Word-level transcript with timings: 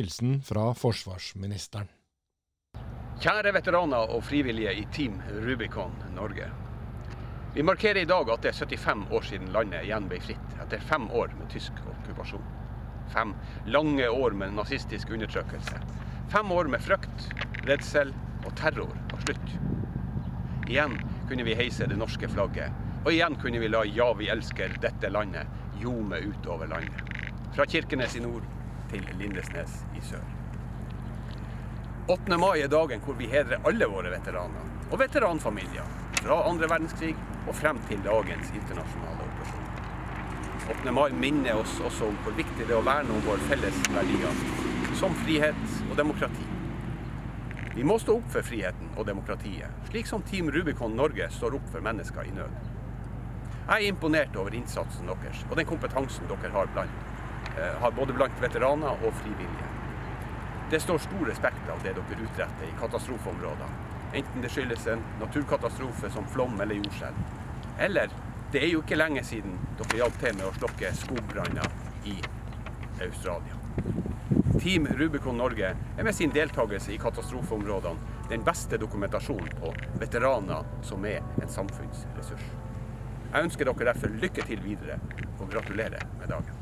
hilsen 0.00 0.40
fra 0.42 0.70
forsvarsministeren. 0.74 1.88
Kjære 3.20 3.52
veteraner 3.52 4.12
og 4.14 4.22
frivillige 4.24 4.72
i 4.80 4.86
Team 4.94 5.18
Rubicon 5.44 5.92
Norge. 6.16 6.46
Vi 7.54 7.64
markerer 7.66 8.00
i 8.00 8.08
dag 8.08 8.30
at 8.32 8.44
det 8.46 8.52
er 8.54 8.60
75 8.62 9.10
år 9.12 9.26
siden 9.28 9.50
landet 9.52 9.84
igjen 9.84 10.06
ble 10.08 10.20
fritt, 10.24 10.54
etter 10.62 10.80
fem 10.88 11.08
år 11.10 11.34
med 11.36 11.50
tysk 11.52 11.82
okkupasjon. 11.92 12.46
Fem 13.12 13.34
lange 13.66 14.06
år 14.08 14.36
med 14.38 14.54
nazistisk 14.56 15.10
undertrykkelse. 15.12 15.80
Fem 16.32 16.52
år 16.54 16.70
med 16.72 16.80
frykt, 16.80 17.26
redsel 17.68 18.14
og 18.46 18.54
terror 18.56 18.94
var 19.10 19.24
slutt. 19.26 19.56
Igjen 20.70 20.94
kunne 21.28 21.44
vi 21.44 21.58
heise 21.58 21.90
det 21.90 21.98
norske 21.98 22.30
flagget, 22.30 22.70
og 23.02 23.12
igjen 23.12 23.36
kunne 23.42 23.58
vi 23.58 23.68
la 23.68 23.82
'Ja, 23.84 24.12
vi 24.14 24.30
elsker 24.30 24.78
dette 24.80 25.10
landet' 25.10 25.50
ljome 25.82 26.22
utover 26.24 26.66
landet. 26.66 27.04
Fra 27.52 27.66
Kirkenes 27.66 28.16
i 28.16 28.20
nord 28.20 28.59
til 28.90 29.06
Lindesnes 29.18 29.80
i 29.96 30.02
sør. 30.04 30.24
8. 32.10 32.38
mai 32.42 32.60
er 32.60 32.70
dagen 32.70 33.02
hvor 33.04 33.14
vi 33.18 33.28
hedrer 33.30 33.62
alle 33.68 33.86
våre 33.86 34.10
veteraner 34.10 34.90
og 34.90 34.98
veteranfamilier 34.98 35.98
fra 36.20 36.40
andre 36.48 36.68
verdenskrig 36.70 37.14
og 37.46 37.54
frem 37.54 37.78
til 37.88 38.02
dagens 38.04 38.50
internasjonale 38.50 39.26
operasjon. 39.28 39.68
8. 40.74 40.94
mai 40.96 41.10
minner 41.22 41.60
oss 41.60 41.76
også 41.86 42.08
om 42.10 42.18
hvor 42.24 42.34
viktig 42.38 42.66
det 42.66 42.74
er 42.74 42.80
å 42.80 42.86
verne 42.86 43.14
om 43.14 43.22
våre 43.26 43.46
felles 43.50 43.78
verdier, 43.94 44.42
som 44.98 45.14
frihet 45.22 45.62
og 45.88 45.94
demokrati. 45.98 46.48
Vi 47.76 47.86
må 47.86 47.96
stå 48.02 48.16
opp 48.18 48.32
for 48.34 48.44
friheten 48.44 48.90
og 48.98 49.06
demokratiet, 49.06 49.70
slik 49.92 50.10
som 50.10 50.26
Team 50.26 50.50
Rubicon 50.50 50.98
Norge 50.98 51.30
står 51.32 51.56
opp 51.60 51.70
for 51.70 51.86
mennesker 51.86 52.26
i 52.26 52.34
nød. 52.34 52.58
Jeg 53.70 53.76
er 53.76 53.86
imponert 53.86 54.34
over 54.34 54.54
innsatsen 54.58 55.06
deres 55.06 55.44
og 55.46 55.54
den 55.60 55.68
kompetansen 55.70 56.26
dere 56.26 56.50
har, 56.50 56.66
blant, 56.74 56.90
har 57.06 57.09
både 57.96 58.16
blant 58.16 58.42
veteraner 58.42 59.04
og 59.04 59.14
frivillige. 59.22 59.68
Det 60.70 60.80
står 60.80 60.98
stor 60.98 61.26
respekt 61.26 61.70
av 61.72 61.82
det 61.82 61.96
dere 61.96 62.24
utretter 62.24 62.66
i 62.68 62.74
katastrofeområder. 62.80 63.72
Enten 64.14 64.42
det 64.42 64.50
skyldes 64.54 64.86
en 64.86 65.02
naturkatastrofe 65.20 66.10
som 66.14 66.26
flom 66.30 66.60
eller 66.60 66.78
jordskjelv. 66.78 67.24
Eller 67.78 68.12
det 68.52 68.62
er 68.64 68.72
jo 68.72 68.82
ikke 68.84 68.98
lenge 68.98 69.24
siden 69.26 69.58
dere 69.78 70.02
hjalp 70.02 70.20
til 70.22 70.36
med 70.38 70.46
å 70.46 70.54
slokke 70.60 70.92
skogbranner 71.02 71.74
i 72.10 72.16
Australia. 73.02 73.58
Team 74.60 74.86
Rubicon 74.98 75.38
Norge 75.38 75.74
er 75.74 76.06
med 76.06 76.14
sin 76.14 76.30
deltakelse 76.34 76.92
i 76.94 76.98
katastrofeområdene 77.02 78.18
den 78.30 78.46
beste 78.46 78.78
dokumentasjonen 78.78 79.50
på 79.58 79.74
veteraner 79.98 80.66
som 80.86 81.06
er 81.08 81.18
en 81.42 81.50
samfunnsressurs. 81.50 82.46
Jeg 83.32 83.46
ønsker 83.46 83.66
dere 83.66 83.92
derfor 83.92 84.18
lykke 84.22 84.46
til 84.46 84.62
videre, 84.62 84.98
og 85.40 85.50
gratulerer 85.50 86.06
med 86.18 86.30
dagen. 86.30 86.59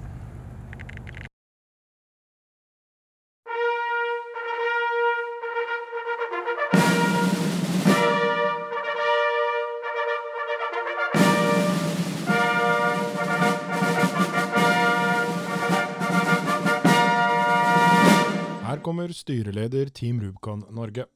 Kommer 19.08 19.14
styreleder 19.14 19.86
Team 19.86 20.20
Rubicon 20.20 20.64
Norge. 20.70 21.06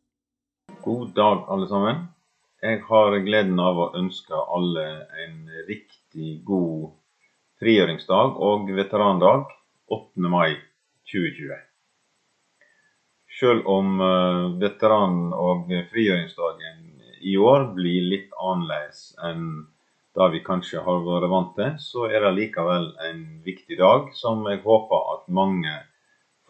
God 0.84 1.08
dag, 1.14 1.44
alle 1.48 1.66
sammen. 1.68 1.96
Jeg 2.62 2.80
har 2.88 3.18
gleden 3.20 3.60
av 3.60 3.76
å 3.76 3.90
ønske 3.98 4.32
alle 4.32 4.84
en 5.20 5.50
riktig 5.68 6.38
god 6.44 6.94
frigjøringsdag 7.60 8.40
og 8.40 8.72
veterandag 8.72 9.44
8. 9.92 10.24
mai 10.24 10.56
2020. 11.12 11.52
Selv 13.40 13.68
om 13.68 14.00
eh, 14.00 14.48
veteran- 14.64 15.36
og 15.36 15.68
frigjøringsdagen 15.92 16.96
i 17.20 17.36
år 17.36 17.74
blir 17.76 18.08
litt 18.08 18.32
annerledes 18.40 19.10
enn 19.20 19.66
det 20.16 20.32
vi 20.32 20.44
kanskje 20.48 20.80
har 20.80 21.04
vært 21.04 21.28
vant 21.28 21.56
til, 21.60 21.76
så 21.76 22.08
er 22.08 22.24
det 22.24 22.36
likevel 22.40 22.94
en 23.04 23.24
viktig 23.44 23.76
dag 23.76 24.14
som 24.16 24.48
jeg 24.48 24.64
håper 24.64 25.10
at 25.18 25.28
mange 25.28 25.80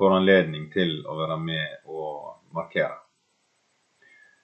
får 0.02 0.16
anledning 0.18 0.66
til 0.74 0.96
å 1.06 1.14
være 1.20 1.38
med 1.38 1.86
og 1.86 2.40
markere. 2.56 2.96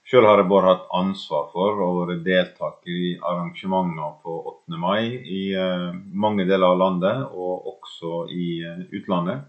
Sjøl 0.09 0.25
har 0.25 0.41
jeg 0.41 0.49
bare 0.49 0.71
hatt 0.71 0.85
ansvar 0.97 1.49
for 1.53 1.81
å 1.85 1.89
være 1.99 2.21
deltaker 2.25 2.95
i 2.95 3.09
arrangementer 3.19 4.15
på 4.23 4.37
8. 4.53 4.79
mai 4.81 5.03
i 5.19 5.41
eh, 5.53 5.89
mange 6.15 6.47
deler 6.49 6.71
av 6.71 6.79
landet, 6.81 7.25
og 7.35 7.67
også 7.75 8.23
i 8.33 8.47
eh, 8.65 8.87
utlandet. 8.97 9.43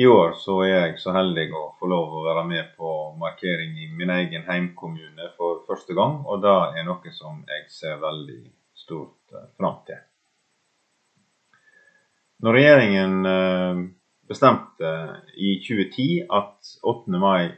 I 0.00 0.06
år 0.08 0.32
så 0.40 0.56
er 0.64 0.72
jeg 0.72 0.96
så 1.02 1.12
heldig 1.14 1.46
å 1.54 1.62
få 1.78 1.92
lov 1.92 2.16
å 2.16 2.24
være 2.24 2.46
med 2.48 2.72
på 2.80 2.90
markering 3.20 3.76
i 3.84 3.90
min 4.00 4.10
egen 4.16 4.48
heimkommune 4.48 5.30
for 5.36 5.62
første 5.68 5.94
gang, 5.98 6.22
og 6.24 6.42
det 6.42 6.56
er 6.80 6.88
noe 6.88 7.14
som 7.14 7.44
jeg 7.52 7.68
ser 7.76 8.02
veldig 8.02 8.42
stort 8.80 9.36
eh, 9.36 9.46
fram 9.60 9.78
til. 9.86 10.02
Når 12.40 12.56
regjeringen 12.56 13.16
bestemte 14.30 14.90
i 15.36 15.56
2010 15.66 16.08
at 16.30 16.72
8. 16.86 17.18
mai 17.18 17.50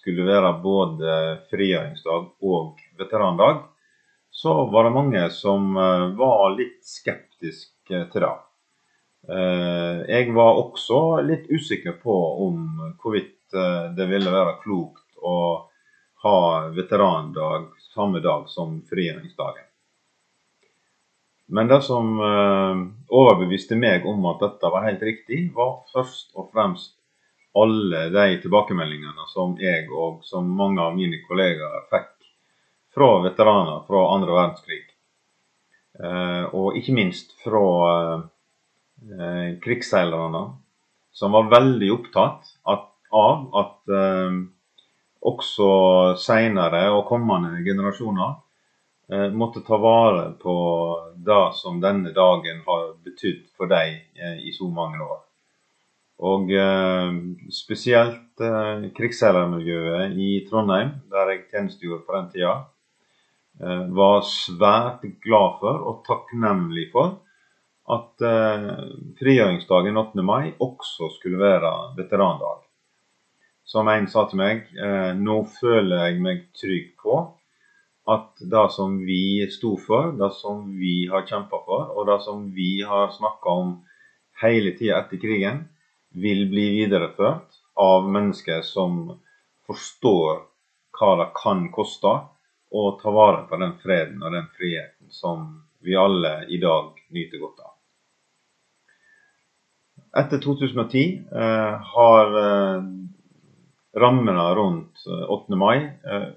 skulle 0.00 0.26
være 0.28 0.52
både 0.62 1.14
frigjøringsdag 1.50 2.28
og 2.44 2.80
veterandag, 3.00 3.64
så 4.30 4.54
var 4.72 4.86
det 4.86 4.94
mange 4.94 5.22
som 5.34 5.74
eh, 5.76 6.06
var 6.16 6.54
litt 6.54 6.84
skeptiske 6.86 8.04
til 8.12 8.24
det. 8.24 8.36
Eh, 9.28 9.96
jeg 10.08 10.30
var 10.36 10.60
også 10.60 11.00
litt 11.26 11.50
usikker 11.50 11.98
på 12.04 12.16
om 12.46 12.62
hvorvidt 13.02 13.56
eh, 13.56 13.90
det 13.96 14.06
ville 14.12 14.32
være 14.32 14.60
klokt 14.62 15.18
å 15.20 15.36
ha 16.24 16.38
veterandag 16.76 17.72
samme 17.90 18.22
dag 18.24 18.46
som 18.52 18.80
frigjøringsdagen. 18.88 19.69
Men 21.50 21.68
det 21.68 21.80
som 21.82 22.12
uh, 22.22 22.78
overbeviste 23.10 23.74
meg 23.78 24.04
om 24.06 24.22
at 24.30 24.42
dette 24.44 24.70
var 24.70 24.84
helt 24.86 25.02
riktig, 25.02 25.48
var 25.54 25.80
først 25.90 26.30
og 26.38 26.52
fremst 26.54 26.94
alle 27.58 28.04
de 28.14 28.36
tilbakemeldingene 28.44 29.24
som 29.32 29.56
jeg 29.58 29.88
og 29.90 30.20
som 30.22 30.46
mange 30.46 30.78
av 30.84 30.94
mine 30.94 31.18
kollegaer 31.26 31.88
fikk 31.90 32.28
fra 32.94 33.08
veteraner 33.24 33.80
fra 33.88 34.02
andre 34.14 34.36
verdenskrig. 34.36 34.84
Uh, 35.98 36.46
og 36.54 36.78
ikke 36.78 36.94
minst 36.94 37.34
fra 37.42 37.64
uh, 38.22 39.48
krigsseilerne, 39.64 40.44
som 41.10 41.34
var 41.34 41.50
veldig 41.50 41.90
opptatt 41.96 42.46
at, 42.70 42.86
av 43.10 43.48
at 43.58 43.90
også 45.26 45.66
seinere 46.22 46.84
og 46.94 47.08
kommende 47.08 47.58
generasjoner 47.66 48.38
Eh, 48.38 48.49
måtte 49.10 49.60
ta 49.66 49.76
vare 49.82 50.30
på 50.38 50.54
det 51.24 51.50
som 51.54 51.80
denne 51.80 52.12
dagen 52.14 52.62
har 52.66 52.92
betydd 53.04 53.48
for 53.56 53.70
deg 53.70 53.96
eh, 54.14 54.38
i 54.46 54.52
så 54.54 54.68
mange 54.70 55.00
år. 55.02 55.18
Og 56.30 56.52
eh, 56.52 57.16
spesielt 57.54 58.44
eh, 58.44 58.86
krigsseilermiljøet 58.96 60.16
i 60.20 60.30
Trondheim, 60.48 60.94
der 61.12 61.32
jeg 61.32 61.46
tjenestegjorde 61.52 62.06
på 62.06 62.16
den 62.16 62.30
tida, 62.34 62.54
eh, 63.60 63.84
var 63.96 64.22
svært 64.28 65.04
glad 65.24 65.58
for 65.62 65.90
og 65.90 66.02
takknemlig 66.08 66.90
for 66.92 67.18
at 67.90 68.26
eh, 68.26 68.70
frigjøringsdagen 69.18 69.96
8. 69.96 70.24
mai 70.24 70.52
også 70.60 71.10
skulle 71.16 71.40
være 71.40 71.72
veterandag. 71.98 72.66
Som 73.64 73.88
en 73.88 74.08
sa 74.10 74.26
til 74.28 74.40
meg, 74.40 74.68
eh, 74.76 75.12
nå 75.16 75.42
føler 75.60 76.06
jeg 76.06 76.22
meg 76.22 76.48
trygg 76.58 76.94
på 77.00 77.20
at 78.08 78.40
det 78.40 78.66
som 78.72 78.98
vi 79.04 79.46
sto 79.52 79.74
for, 79.76 80.12
det 80.16 80.32
som 80.38 80.64
vi 80.78 81.08
har 81.10 81.26
kjempa 81.28 81.60
for, 81.66 81.92
og 81.94 82.06
det 82.08 82.20
som 82.24 82.48
vi 82.54 82.82
har 82.86 83.12
snakka 83.12 83.56
om 83.62 83.74
hele 84.42 84.72
tida 84.78 85.02
etter 85.02 85.20
krigen, 85.20 85.64
vil 86.10 86.46
bli 86.50 86.66
videreført 86.80 87.60
av 87.78 88.08
mennesker 88.10 88.64
som 88.66 89.20
forstår 89.68 90.40
hva 90.98 91.10
det 91.20 91.28
kan 91.36 91.68
koste 91.72 92.14
å 92.70 92.82
ta 93.02 93.12
vare 93.14 93.44
på 93.50 93.58
den 93.60 93.76
freden 93.82 94.22
og 94.22 94.34
den 94.34 94.48
friheten 94.56 95.10
som 95.14 95.46
vi 95.80 95.96
alle 95.96 96.44
i 96.48 96.58
dag 96.62 96.98
nyter 97.14 97.42
godt 97.42 97.62
av. 97.64 97.76
Etter 100.20 100.42
2010 100.42 101.02
eh, 101.30 101.90
har 101.94 102.38
eh, 102.42 102.88
rammene 104.02 104.46
rundt 104.58 105.06
8. 105.06 105.52
Eh, 105.52 105.58
mai 105.58 105.76
eh, 105.86 106.28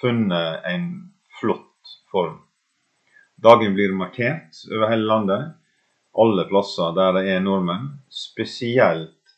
funnet 0.00 0.64
en 0.64 1.12
flott 1.40 1.96
form. 2.12 2.38
Dagen 3.36 3.74
blir 3.74 3.92
markert 3.92 4.56
over 4.72 4.90
hele 4.90 5.06
landet, 5.06 5.44
alle 6.18 6.44
plasser 6.50 6.94
der 6.96 7.12
det 7.18 7.28
er 7.30 7.42
nordmenn. 7.44 7.92
Spesielt 8.10 9.36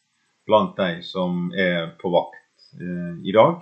blant 0.48 0.76
de 0.78 1.02
som 1.04 1.50
er 1.52 1.90
på 2.00 2.12
vakt 2.14 2.72
eh, 2.80 3.18
i 3.28 3.34
dag. 3.36 3.60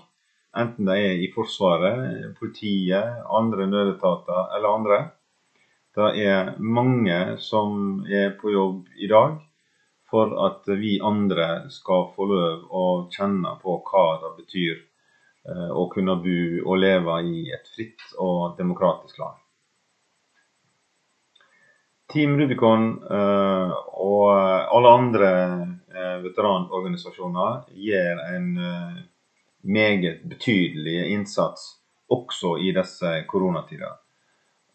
Enten 0.59 0.87
de 0.89 0.95
er 0.95 1.23
i 1.23 1.31
Forsvaret, 1.35 2.37
politiet, 2.39 3.19
andre 3.27 3.67
nødetater 3.67 4.55
eller 4.57 4.69
andre. 4.79 4.99
Det 5.99 6.09
er 6.23 6.55
mange 6.59 7.19
som 7.43 8.05
er 8.07 8.31
på 8.39 8.53
jobb 8.55 8.87
i 8.97 9.11
dag 9.11 9.41
for 10.09 10.33
at 10.47 10.69
vi 10.81 10.99
andre 11.05 11.69
skal 11.75 12.13
få 12.15 12.29
lov 12.31 12.69
å 12.71 12.85
kjenne 13.13 13.59
på 13.63 13.81
hva 13.91 14.07
det 14.23 14.37
betyr 14.39 14.79
å 15.49 15.87
kunne 15.93 16.17
bo 16.23 16.39
og 16.67 16.81
leve 16.83 17.21
i 17.25 17.45
et 17.55 17.69
fritt 17.75 18.03
og 18.21 18.59
demokratisk 18.59 19.21
land. 19.23 19.37
Team 22.09 22.39
Rubicon 22.41 22.91
eh, 23.05 23.73
og 24.01 24.29
alle 24.33 24.93
andre 24.97 25.31
eh, 25.93 26.19
veteranorganisasjoner 26.25 27.67
gjør 27.89 28.23
en 28.35 28.53
meget 29.69 30.23
betydelig 30.29 31.11
innsats 31.13 31.75
også 32.09 32.57
i 32.65 32.71
disse 32.73 33.11
koronatider. 33.29 33.99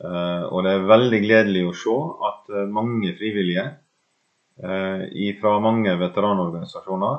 Og 0.04 0.66
det 0.66 0.72
er 0.74 0.86
veldig 0.90 1.20
gledelig 1.24 1.62
å 1.64 1.76
se 1.80 1.94
at 2.28 2.50
mange 2.68 3.14
frivillige 3.16 3.64
Eh, 4.58 5.36
fra 5.42 5.60
mange 5.60 5.96
veteranorganisasjoner 5.98 7.18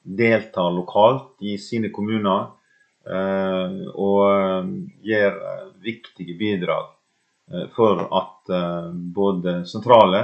deltar 0.00 0.70
lokalt 0.72 1.42
i 1.44 1.58
sine 1.60 1.90
kommuner 1.92 2.38
eh, 2.40 2.54
og 3.08 4.24
eh, 4.28 4.72
gir 5.06 5.38
viktige 5.80 6.36
bidrag 6.38 6.90
for 7.74 8.04
at 8.14 8.50
både 9.16 9.64
sentrale, 9.66 10.20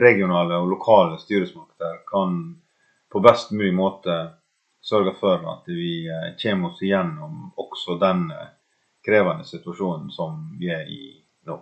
regionale 0.00 0.56
og 0.56 0.70
lokale 0.70 1.18
styresmakter 1.20 1.98
kan 2.08 2.38
på 3.12 3.20
best 3.20 3.50
mulig 3.52 3.74
måte 3.76 4.14
sørge 4.80 5.12
for 5.18 5.42
at 5.52 5.68
vi 5.68 6.06
kommer 6.40 6.70
oss 6.70 6.80
igjennom 6.80 7.50
også 7.60 7.98
denne 8.00 8.46
krevende 9.04 9.44
situasjonen 9.44 10.10
som 10.10 10.38
vi 10.58 10.70
er 10.72 10.88
i 10.88 11.02
nå. 11.46 11.58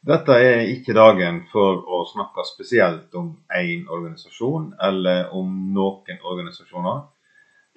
Dette 0.00 0.36
er 0.40 0.62
ikke 0.72 0.96
dagen 0.96 1.42
for 1.52 1.82
å 1.84 2.04
snakke 2.08 2.44
spesielt 2.48 3.14
om 3.16 3.32
én 3.56 3.86
organisasjon 3.88 4.70
eller 4.80 5.32
om 5.36 5.50
noen 5.74 6.22
organisasjoner. 6.22 7.02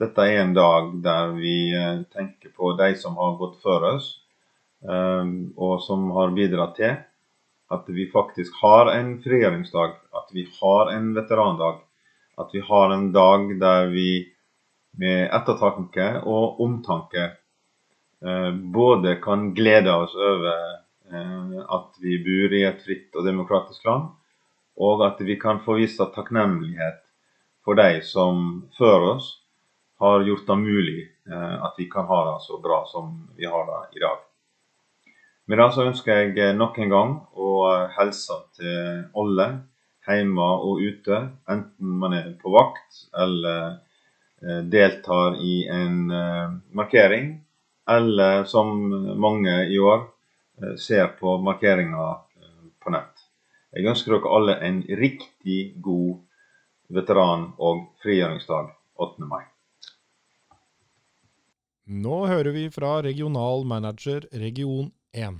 Dette 0.02 0.24
er 0.26 0.40
en 0.42 0.56
dag 0.58 0.90
der 1.06 1.36
vi 1.38 1.58
eh, 1.78 2.02
tenker 2.16 2.50
på 2.58 2.72
de 2.80 2.94
som 2.98 3.18
har 3.20 3.36
gått 3.38 3.60
før 3.62 3.84
oss, 3.92 4.08
eh, 4.90 5.34
og 5.54 5.82
som 5.86 6.08
har 6.16 6.34
bidratt 6.34 6.80
til 6.80 6.96
at 7.74 7.90
vi 7.94 8.08
faktisk 8.10 8.58
har 8.62 8.90
en 8.94 9.16
frigjøringsdag, 9.22 9.94
at 10.18 10.34
vi 10.34 10.48
har 10.60 10.92
en 10.94 11.12
veterandag. 11.16 11.80
At 12.38 12.50
vi 12.54 12.62
har 12.66 12.94
en 12.94 13.12
dag 13.14 13.54
der 13.62 13.88
vi 13.94 14.10
med 14.98 15.30
ettertanke 15.34 16.08
og 16.26 16.62
omtanke 16.62 17.26
eh, 17.30 18.52
både 18.74 19.16
kan 19.22 19.52
glede 19.58 19.94
oss 19.94 20.16
over 20.18 20.80
at 21.14 21.98
vi 22.02 22.16
bor 22.26 22.54
i 22.56 22.64
et 22.66 22.80
fritt 22.82 23.14
og 23.20 23.26
demokratisk 23.28 23.84
land, 23.86 24.08
og 24.82 25.04
at 25.06 25.20
vi 25.22 25.36
kan 25.38 25.60
få 25.62 25.76
vise 25.78 26.08
takknemlighet 26.16 27.04
for 27.62 27.78
de 27.78 28.00
som 28.08 28.64
før 28.80 29.10
oss 29.12 29.28
har 30.04 30.26
gjort 30.28 30.48
det 30.48 30.60
mulig 30.60 31.00
eh, 31.32 31.56
at 31.66 31.80
vi 31.80 31.88
kan 31.92 32.08
ha 32.10 32.20
det 32.28 32.38
så 32.46 32.60
bra 32.64 32.84
som 32.92 33.16
vi 33.38 33.48
har 33.50 33.66
det 33.70 33.98
i 33.98 34.04
dag. 34.04 34.22
Med 35.48 35.60
det 35.60 35.70
så 35.76 35.88
ønsker 35.88 36.22
jeg 36.22 36.38
eh, 36.40 36.56
nok 36.56 36.80
en 36.80 36.94
gang 36.94 37.16
å 37.34 37.54
helse 37.98 38.40
til 38.60 39.06
alle 39.20 39.48
hjemme 40.04 40.50
og 40.68 40.84
ute, 40.84 41.20
enten 41.48 41.98
man 42.00 42.16
er 42.18 42.34
på 42.42 42.52
vakt 42.52 43.06
eller 43.16 43.80
deltar 44.68 45.38
i 45.40 45.62
en 45.72 46.12
markering, 46.76 47.30
eller 47.88 48.44
som 48.44 48.74
mange 49.16 49.54
i 49.72 49.78
år 49.80 50.02
Eh, 50.62 50.76
ser 50.76 51.08
på 51.08 51.38
markeringa 51.38 52.10
eh, 52.12 52.66
på 52.84 52.94
nett. 52.94 53.26
Jeg 53.74 53.90
ønsker 53.90 54.14
dere 54.14 54.34
alle 54.38 54.56
en 54.68 54.84
riktig 55.02 55.74
god 55.82 56.22
veteran- 56.94 57.50
og 57.58 57.88
frigjøringsdag 58.04 58.70
8. 59.02 59.26
mai. 59.26 59.53
Nå 61.84 62.26
hører 62.28 62.54
vi 62.56 62.70
fra 62.72 63.02
regional 63.04 63.66
manager 63.68 64.24
region 64.32 64.86
1. 65.12 65.36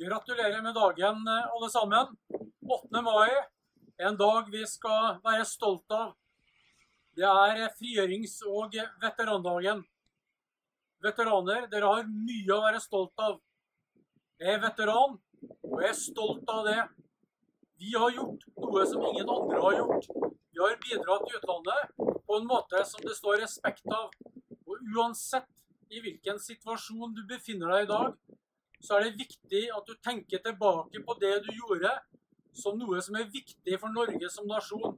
Gratulerer 0.00 0.62
med 0.62 0.74
dagen, 0.74 1.28
eh, 1.28 1.50
alle 1.52 1.68
sammen. 1.70 2.16
8. 2.64 3.02
mai 3.02 3.28
en 3.98 4.16
dag 4.16 4.48
vi 4.50 4.64
skal 4.66 5.18
være 5.24 5.44
stolt 5.44 5.92
av. 5.92 6.14
Det 7.14 7.24
er 7.24 7.68
frigjørings- 7.76 8.40
og 8.48 8.72
veterandagen. 9.02 9.84
Veteraner, 11.04 11.68
dere 11.68 11.84
har 11.84 12.08
mye 12.08 12.56
å 12.56 12.62
være 12.64 12.80
stolt 12.80 13.12
av. 13.18 13.38
Jeg 14.40 14.54
er 14.54 14.58
veteran, 14.58 15.18
og 15.64 15.82
jeg 15.82 15.90
er 15.90 16.00
stolt 16.00 16.48
av 16.48 16.64
det. 16.64 16.88
Vi 17.76 17.92
har 17.92 18.10
gjort 18.10 18.40
noe 18.56 18.86
som 18.86 19.02
ingen 19.02 19.28
andre 19.28 19.60
har 19.60 19.76
gjort. 19.82 20.08
Vi 20.50 20.58
har 20.64 20.80
bidratt 20.80 21.28
i 21.28 21.36
utlandet 21.36 21.92
på 22.24 22.40
en 22.40 22.46
måte 22.46 22.86
som 22.86 23.04
det 23.04 23.16
står 23.16 23.42
respekt 23.42 23.84
av. 23.92 24.08
Og 24.78 24.98
uansett 25.02 25.48
i 25.90 26.02
hvilken 26.04 26.38
situasjon 26.38 27.14
du 27.16 27.24
befinner 27.26 27.72
deg 27.72 27.86
i 27.86 27.90
dag, 27.90 28.12
så 28.84 28.94
er 28.96 29.08
det 29.08 29.18
viktig 29.24 29.64
at 29.74 29.88
du 29.88 29.96
tenker 30.04 30.42
tilbake 30.44 31.02
på 31.02 31.16
det 31.18 31.32
du 31.46 31.50
gjorde, 31.56 31.90
som 32.54 32.78
noe 32.78 33.00
som 33.02 33.16
er 33.18 33.30
viktig 33.32 33.78
for 33.80 33.90
Norge 33.94 34.30
som 34.30 34.46
nasjon. 34.46 34.94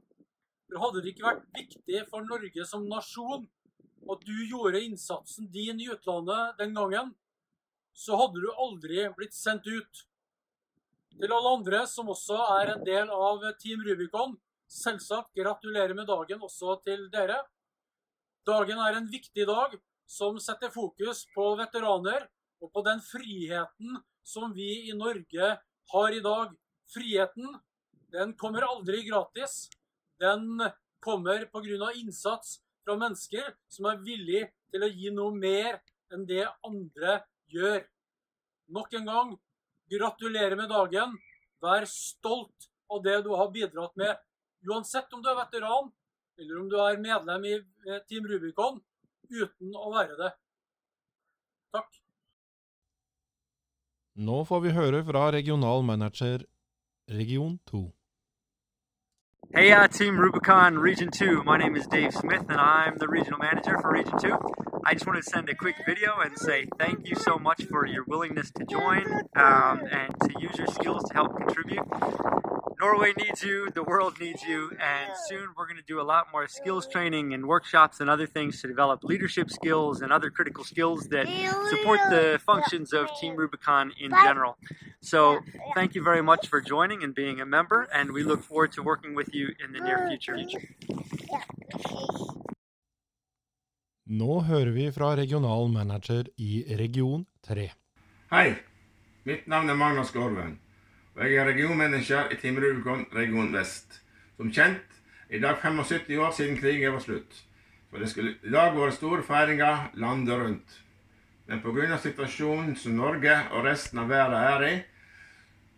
For 0.69 0.83
hadde 0.83 1.01
det 1.01 1.13
ikke 1.13 1.27
vært 1.27 1.47
viktig 1.57 2.03
for 2.11 2.27
Norge 2.27 2.65
som 2.67 2.85
nasjon 2.89 3.47
at 4.11 4.23
du 4.25 4.37
gjorde 4.49 4.81
innsatsen 4.81 5.49
din 5.53 5.81
i 5.81 5.89
utlandet 5.93 6.57
den 6.61 6.77
gangen, 6.77 7.11
så 7.93 8.17
hadde 8.17 8.41
du 8.41 8.49
aldri 8.53 9.03
blitt 9.17 9.35
sendt 9.37 9.67
ut. 9.67 10.05
Til 11.17 11.33
alle 11.35 11.55
andre 11.57 11.83
som 11.89 12.09
også 12.09 12.37
er 12.61 12.75
en 12.75 12.85
del 12.85 13.11
av 13.13 13.43
Team 13.61 13.83
Rubicon, 13.85 14.37
selvsagt 14.71 15.33
gratulerer 15.37 15.93
med 15.97 16.07
dagen 16.09 16.41
også 16.45 16.77
til 16.85 17.09
dere. 17.13 17.41
Dagen 18.47 18.79
er 18.81 18.95
en 18.97 19.09
viktig 19.09 19.43
dag 19.45 19.75
som 20.09 20.39
setter 20.41 20.71
fokus 20.73 21.27
på 21.35 21.51
veteraner 21.59 22.23
og 22.61 22.71
på 22.73 22.81
den 22.87 23.01
friheten 23.05 23.99
som 24.25 24.53
vi 24.55 24.89
i 24.89 24.95
Norge 24.97 25.51
har 25.93 26.15
i 26.15 26.23
dag. 26.25 26.55
Friheten, 26.89 27.53
den 28.11 28.33
kommer 28.33 28.65
aldri 28.65 29.03
gratis. 29.05 29.69
Den 30.19 30.57
kommer 30.99 31.45
pga. 31.53 31.91
innsats 31.93 32.59
fra 32.83 32.97
mennesker 32.97 33.53
som 33.69 33.85
er 33.85 34.01
villig 34.01 34.43
til 34.73 34.83
å 34.83 34.89
gi 34.89 35.13
noe 35.13 35.37
mer 35.37 35.77
enn 36.11 36.25
det 36.25 36.47
andre 36.65 37.21
gjør. 37.53 37.85
Nok 38.73 38.93
en 38.97 39.05
gang, 39.05 39.39
gratulerer 39.91 40.57
med 40.57 40.69
dagen. 40.69 41.13
Vær 41.61 41.85
stolt 41.85 42.71
av 42.89 43.03
det 43.05 43.21
du 43.21 43.35
har 43.37 43.53
bidratt 43.53 43.95
med, 43.95 44.17
uansett 44.65 45.13
om 45.13 45.21
du 45.21 45.29
er 45.29 45.37
veteran 45.43 45.91
eller 46.41 46.59
om 46.59 46.69
du 46.69 46.77
er 46.81 46.99
medlem 47.01 47.45
i 47.45 47.53
eh, 47.55 48.01
Team 48.09 48.25
Rubicon, 48.29 48.81
uten 49.29 49.75
å 49.77 49.91
være 49.93 50.17
det. 50.19 50.31
Takk. 51.75 52.01
Nå 54.27 54.43
får 54.49 54.65
vi 54.65 54.75
høre 54.75 55.03
fra 55.07 55.29
regional 55.31 55.85
manager 55.87 56.45
region 57.09 57.59
2. 57.71 57.87
Hey, 59.53 59.71
uh, 59.73 59.87
Team 59.87 60.17
Rubicon 60.17 60.77
Region 60.79 61.11
2. 61.11 61.43
My 61.43 61.57
name 61.57 61.75
is 61.75 61.85
Dave 61.85 62.13
Smith, 62.13 62.45
and 62.47 62.59
I'm 62.59 62.97
the 62.97 63.07
regional 63.07 63.37
manager 63.37 63.77
for 63.81 63.91
Region 63.91 64.17
2. 64.17 64.37
I 64.85 64.93
just 64.93 65.05
wanted 65.05 65.23
to 65.23 65.29
send 65.29 65.49
a 65.49 65.55
quick 65.55 65.75
video 65.85 66.19
and 66.23 66.37
say 66.37 66.67
thank 66.79 67.09
you 67.09 67.15
so 67.15 67.37
much 67.37 67.65
for 67.65 67.85
your 67.85 68.05
willingness 68.05 68.49
to 68.51 68.65
join 68.65 69.05
um, 69.35 69.81
and 69.91 70.13
to 70.21 70.31
use 70.39 70.57
your 70.57 70.67
skills 70.67 71.03
to 71.09 71.13
help 71.13 71.35
contribute. 71.35 71.83
Norway 72.81 73.13
needs 73.15 73.43
you, 73.43 73.69
the 73.69 73.83
world 73.83 74.19
needs 74.19 74.41
you, 74.41 74.71
and 74.81 75.11
soon 75.27 75.49
we're 75.55 75.67
going 75.67 75.77
to 75.77 75.89
do 75.93 76.01
a 76.01 76.07
lot 76.13 76.23
more 76.31 76.47
skills 76.47 76.87
training 76.87 77.31
and 77.35 77.45
workshops 77.45 77.99
and 77.99 78.09
other 78.09 78.25
things 78.25 78.59
to 78.61 78.67
develop 78.67 79.03
leadership 79.03 79.51
skills 79.51 80.01
and 80.01 80.11
other 80.11 80.31
critical 80.31 80.63
skills 80.63 81.07
that 81.09 81.27
support 81.69 81.99
the 82.09 82.39
functions 82.43 82.91
of 82.91 83.07
Team 83.19 83.35
Rubicon 83.35 83.91
in 83.99 84.09
general. 84.09 84.57
So, 84.99 85.41
thank 85.75 85.93
you 85.93 86.01
very 86.01 86.23
much 86.23 86.47
for 86.47 86.59
joining 86.59 87.03
and 87.03 87.13
being 87.13 87.39
a 87.39 87.45
member, 87.45 87.87
and 87.93 88.11
we 88.13 88.23
look 88.23 88.41
forward 88.43 88.71
to 88.71 88.81
working 88.81 89.13
with 89.13 89.29
you 89.31 89.49
in 89.63 89.73
the 89.73 89.79
near 89.79 89.99
future. 90.07 90.37
Nå 94.05 94.39
hører 94.41 94.71
vi 94.71 94.91
fra 94.91 95.15
regional 95.15 95.67
manager 95.67 96.23
i 96.37 96.65
region 96.79 97.25
3. 97.47 97.69
Hei, 98.31 98.55
mitt 99.23 99.47
navn 99.47 99.69
er 99.69 99.75
Magnus 99.75 100.11
Gårdven, 100.11 100.59
og 101.15 101.23
jeg 101.25 101.35
er 101.35 101.49
regionmanager 101.49 102.31
i 102.31 102.37
Team 102.39 102.59
Rubicon 102.61 103.05
region 103.15 103.51
vest. 103.53 103.99
Som 104.37 104.51
kjent 104.51 105.01
i 105.29 105.39
dag 105.39 105.57
75 105.61 106.17
år 106.17 106.31
siden 106.35 106.57
krigen 106.59 106.93
var 106.93 107.03
slutt, 107.03 107.43
så 107.89 107.99
det 107.99 108.09
skulle 108.09 108.37
i 108.43 108.53
dag 108.53 108.75
vært 108.75 108.95
store 108.95 109.23
feiringer 109.23 109.91
landet 109.99 110.39
rundt. 110.39 110.79
Men 111.47 111.59
pga. 111.61 111.97
situasjonen 111.97 112.75
som 112.75 112.95
Norge 112.95 113.35
og 113.51 113.65
resten 113.65 113.99
av 113.99 114.09
verden 114.09 114.39
er 114.39 114.67
i, 114.67 114.73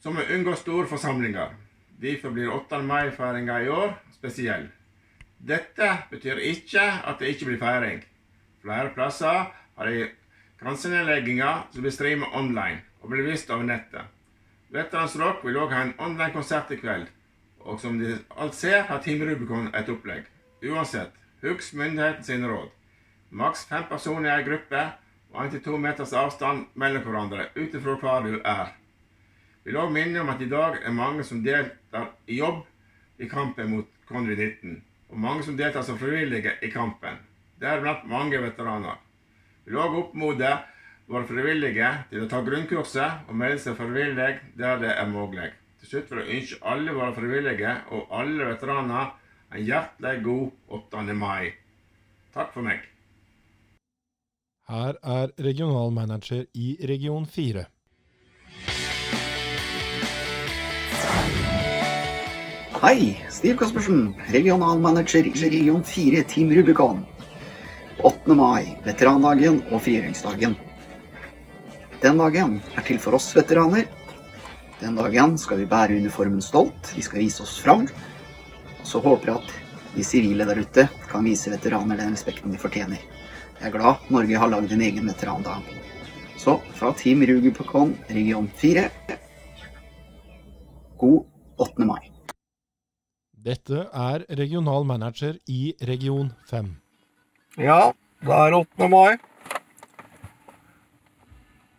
så 0.03 0.11
må 0.11 0.21
vi 0.21 0.35
unngå 0.35 0.55
store 0.55 0.87
forsamlinger. 0.87 1.55
Derfor 2.01 2.29
blir 2.35 2.51
8. 2.51 2.81
mai-feiringa 2.83 3.61
i 3.63 3.69
år 3.71 3.93
spesiell. 4.13 4.67
Dette 5.39 5.89
betyr 6.11 6.37
ikke 6.37 6.83
at 6.83 7.19
det 7.19 7.33
ikke 7.33 7.49
blir 7.51 7.61
feiring. 7.61 8.03
Flere 8.61 8.93
plasser 8.93 9.49
har 9.49 9.89
de 9.89 10.09
grensenedlegginger 10.61 11.69
som 11.71 11.81
blir 11.81 11.95
streamet 11.95 12.35
online 12.37 12.83
og 13.01 13.09
blir 13.09 13.25
vist 13.27 13.49
over 13.49 13.65
nettet. 13.67 14.12
Veterans 14.73 15.13
Rock 15.21 15.43
vil 15.45 15.57
òg 15.61 15.69
ha 15.69 15.83
en 15.85 15.91
online-konsert 16.01 16.71
i 16.73 16.79
kveld. 16.81 17.05
Og 17.61 17.77
som 17.79 17.99
de 17.99 18.15
alt 18.41 18.55
ser, 18.57 18.81
har 18.89 19.01
Team 19.05 19.21
Rubicon 19.21 19.67
et 19.69 19.89
opplegg. 19.93 20.25
Uansett, 20.65 21.13
husk 21.43 21.75
myndighetens 21.77 22.47
råd. 22.49 22.71
Maks 23.29 23.67
fem 23.69 23.85
personer 23.89 24.31
i 24.31 24.33
ei 24.33 24.47
gruppe, 24.47 24.81
og 25.33 25.45
1-2 25.45 25.77
meters 25.81 26.13
avstand 26.17 26.65
mellom 26.73 27.05
hverandre, 27.05 27.47
ut 27.53 27.77
ifra 27.77 27.95
hvor 28.01 28.25
du 28.25 28.39
er. 28.39 28.73
Vil 29.63 29.77
òg 29.77 29.93
minne 29.93 30.23
om 30.23 30.33
at 30.33 30.41
i 30.41 30.49
dag 30.49 30.81
er 30.81 30.97
mange 30.97 31.23
som 31.23 31.43
deltar 31.45 32.09
i 32.27 32.41
jobb 32.41 32.65
i 33.21 33.29
kampen 33.29 33.69
mot 33.75 33.93
covid-19, 34.09 34.79
og 35.13 35.21
mange 35.21 35.45
som 35.45 35.57
deltar 35.57 35.85
som 35.85 36.01
frivillige 36.01 36.57
i 36.65 36.73
kampen. 36.73 37.21
Deriblant 37.61 38.09
mange 38.09 38.41
veteraner. 38.41 38.97
Vil 39.65 39.77
òg 39.77 39.99
oppmode 40.01 40.49
våre 41.09 41.27
frivillige 41.27 41.89
til 42.11 42.23
å 42.23 42.29
ta 42.31 42.39
grunnkurset 42.45 43.27
og 43.27 43.35
melde 43.39 43.59
seg 43.63 43.75
frivillig 43.79 44.39
der 44.59 44.79
det 44.81 44.93
er 44.93 45.09
mulig. 45.11 45.51
Til 45.81 45.89
slutt 45.89 46.11
vil 46.11 46.23
jeg 46.23 46.39
ønske 46.39 46.61
alle 46.73 46.95
våre 46.95 47.15
frivillige 47.17 47.75
og 47.91 48.15
alle 48.21 48.47
veteraner 48.53 49.11
en 49.53 49.67
hjertelig 49.67 50.23
god 50.23 50.79
8. 50.79 51.03
mai. 51.19 51.53
Takk 52.33 52.53
for 52.55 52.65
meg. 52.65 52.81
Her 54.71 54.95
er 55.03 55.33
regional 55.43 55.91
manager 55.91 56.45
i 56.55 56.77
region 56.87 57.27
4. 57.27 57.65
Hei, 62.83 63.13
Stiv 63.31 63.59
Kaspersen, 63.59 64.09
regionalmanager 64.31 65.27
i 65.29 65.49
region 65.51 65.83
4 65.87 66.23
Team 66.31 66.49
Rubicon. 66.51 67.05
8. 68.03 68.35
mai, 68.35 68.73
veterandagen 68.87 69.61
og 69.69 69.83
frigjøringsdagen. 69.85 70.57
Den 72.03 72.17
dagen 72.19 72.57
er 72.75 72.83
til 72.83 72.97
for 72.99 73.15
oss 73.15 73.29
veteraner. 73.31 73.85
Den 74.81 74.97
dagen 74.99 75.37
skal 75.39 75.61
vi 75.61 75.67
bære 75.71 75.95
uniformen 75.95 76.41
stolt, 76.43 76.89
vi 76.97 77.03
skal 77.05 77.21
vise 77.23 77.45
oss 77.45 77.53
fram. 77.63 77.85
Og 78.81 78.89
så 78.89 78.99
håper 78.99 79.31
jeg 79.31 79.39
at 79.39 79.53
de 79.93 80.03
sivile 80.03 80.47
der 80.49 80.59
ute 80.59 80.87
kan 81.07 81.23
vise 81.23 81.53
veteraner 81.53 82.01
den 82.01 82.11
respekten 82.11 82.51
de 82.51 82.59
fortjener. 82.59 82.99
Jeg 83.61 83.69
er 83.69 83.75
glad 83.77 84.11
Norge 84.11 84.35
har 84.35 84.51
lagd 84.51 84.75
en 84.75 84.83
egen 84.83 85.07
veterandag. 85.07 85.63
Så 86.35 86.57
fra 86.75 86.91
Team 86.99 87.23
Rubicon 87.23 87.95
region 88.11 88.51
4 88.59 88.89
god 90.99 91.23
8. 91.55 91.87
mai. 91.87 92.11
Dette 93.31 93.87
er 93.87 94.25
regional 94.27 94.83
manager 94.83 95.39
i 95.47 95.71
region 95.87 96.33
5. 96.51 96.73
Ja, 97.63 97.93
det 98.19 98.41
er 98.43 98.59
8. 98.59 98.91
mai. 98.91 99.15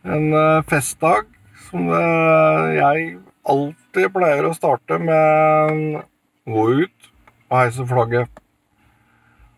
En 0.05 0.35
eh, 0.37 0.63
festdag 0.69 1.31
som 1.71 1.89
eh, 1.89 2.65
jeg 2.77 3.05
alltid 3.49 4.11
pleier 4.13 4.45
å 4.45 4.57
starte 4.57 4.99
med 5.01 6.03
gå 6.45 6.65
ut 6.85 7.09
og 7.49 7.57
heise 7.57 7.87
flagget. 7.89 8.43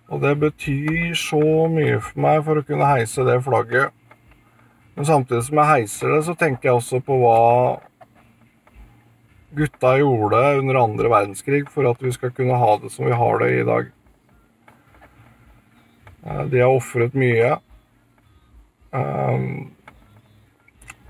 Og 0.07 0.23
det 0.23 0.37
betyr 0.39 1.17
så 1.19 1.43
mye 1.73 1.99
for 1.99 2.23
meg 2.23 2.45
for 2.47 2.61
å 2.61 2.67
kunne 2.69 2.93
heise 2.93 3.27
det 3.27 3.41
flagget. 3.43 3.91
Men 4.95 5.09
samtidig 5.09 5.43
som 5.49 5.59
jeg 5.59 5.73
heiser 5.73 6.15
det, 6.15 6.23
så 6.29 6.39
tenker 6.39 6.71
jeg 6.71 6.79
også 6.79 7.03
på 7.05 7.19
hva 7.25 7.41
gutta 9.57 9.97
gjorde 9.99 10.45
under 10.61 10.79
andre 10.79 11.11
verdenskrig 11.11 11.67
for 11.73 11.91
at 11.91 12.07
vi 12.07 12.15
skal 12.15 12.31
kunne 12.37 12.59
ha 12.61 12.75
det 12.79 12.93
som 12.95 13.09
vi 13.09 13.19
har 13.19 13.43
det 13.43 13.51
i 13.57 13.67
dag. 13.67 13.91
Eh, 16.23 16.45
de 16.55 16.63
har 16.63 16.71
ofret 16.71 17.19
mye. 17.19 17.57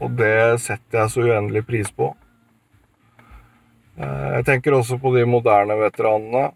Og 0.00 0.16
det 0.18 0.60
setter 0.60 1.02
jeg 1.02 1.12
så 1.12 1.24
uendelig 1.24 1.64
pris 1.68 1.90
på. 1.92 2.10
Eh, 3.96 4.28
jeg 4.36 4.46
tenker 4.48 4.76
også 4.76 4.98
på 5.00 5.12
de 5.14 5.24
moderne 5.28 5.78
veteranene, 5.80 6.50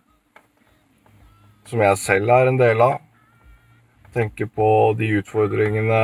som 1.71 1.81
jeg 1.85 2.01
selv 2.03 2.33
er 2.35 2.51
en 2.51 2.61
del 2.61 2.83
av. 2.85 2.99
Jeg 4.05 4.17
tenker 4.19 4.51
på 4.53 4.71
de 4.99 5.13
utfordringene 5.21 6.03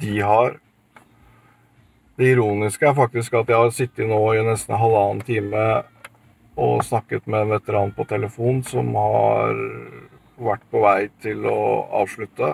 de 0.00 0.18
har. 0.20 0.58
Det 2.20 2.34
ironiske 2.34 2.86
er 2.86 2.98
faktisk 2.98 3.34
at 3.40 3.48
jeg 3.48 3.56
har 3.56 3.72
sittet 3.74 4.06
nå 4.06 4.20
i 4.36 4.44
nesten 4.44 4.76
halvannen 4.76 5.24
time 5.24 5.64
og 6.60 6.84
snakket 6.84 7.26
med 7.26 7.46
en 7.46 7.54
veteran 7.54 7.92
på 7.96 8.04
telefon 8.04 8.60
som 8.66 8.92
har 8.94 9.56
vært 10.40 10.66
på 10.70 10.82
vei 10.84 11.08
til 11.24 11.46
å 11.48 11.60
avslutte. 12.02 12.52